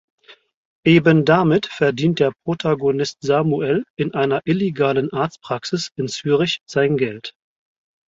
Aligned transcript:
Eben 0.83 1.25
damit 1.25 1.67
verdient 1.67 2.19
der 2.19 2.31
Protagonist 2.43 3.17
Samuel 3.21 3.83
in 3.97 4.15
einer 4.15 4.41
illegalen 4.45 5.13
Arztpraxis 5.13 5.91
in 5.95 6.07
Zürich 6.07 6.59
sein 6.65 6.97
Geld. 6.97 7.35